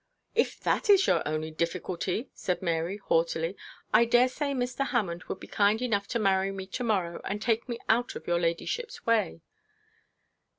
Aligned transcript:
'If 0.33 0.59
that 0.61 0.89
is 0.89 1.05
your 1.05 1.21
only 1.27 1.51
difficulty,' 1.51 2.31
said 2.33 2.63
Mary, 2.63 2.97
haughtily, 2.97 3.55
'I 3.93 4.05
dare 4.05 4.27
say 4.29 4.51
Mr. 4.53 4.87
Hammond 4.87 5.25
would 5.25 5.39
be 5.39 5.45
kind 5.45 5.79
enough 5.79 6.07
to 6.07 6.17
marry 6.17 6.51
me 6.51 6.65
to 6.65 6.83
morrow, 6.83 7.21
and 7.23 7.39
take 7.39 7.69
me 7.69 7.77
out 7.87 8.15
of 8.15 8.25
your 8.25 8.39
ladyship's 8.39 9.05
way.' 9.05 9.41